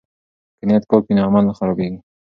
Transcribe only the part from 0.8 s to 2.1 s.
پاک وي نو عمل نه خرابیږي.